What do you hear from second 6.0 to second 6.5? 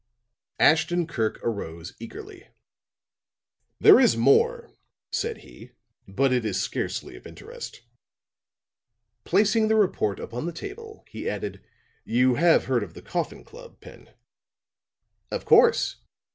"but it